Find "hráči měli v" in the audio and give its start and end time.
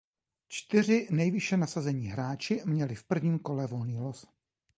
2.07-3.03